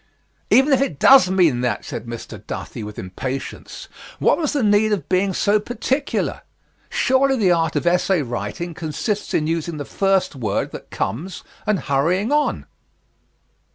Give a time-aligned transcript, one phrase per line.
[0.49, 2.43] "Even if it does mean that," said Mr.
[2.47, 6.41] Duthie, with impatience, "what was the need of being so particular?
[6.89, 11.81] Surely the art of essay writing consists in using the first word that comes and
[11.81, 12.65] hurrying on."